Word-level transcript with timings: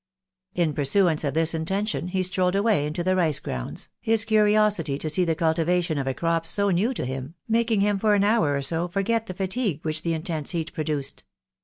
In 0.55 0.73
pursuance 0.73 1.23
of 1.23 1.35
this 1.35 1.53
intention 1.53 2.07
he 2.07 2.23
strolled 2.23 2.55
away 2.55 2.87
into 2.87 3.03
the 3.03 3.15
rice 3.15 3.37
grounds, 3.39 3.89
his 3.99 4.25
curiosity 4.25 4.97
to 4.97 5.11
see 5.11 5.23
the 5.25 5.35
cultivation 5.35 5.99
of 5.99 6.07
a 6.07 6.13
crop 6.15 6.47
so 6.47 6.71
new 6.71 6.91
to 6.95 7.05
him, 7.05 7.35
making 7.47 7.81
him 7.81 7.99
for 7.99 8.15
an 8.15 8.23
hour 8.23 8.55
or 8.55 8.63
so 8.63 8.87
forget 8.87 9.27
the 9.27 9.35
fatigue 9.35 9.81
which 9.83 10.01
the 10.01 10.15
intense 10.15 10.49
heat 10.53 10.73
produced. 10.73 11.23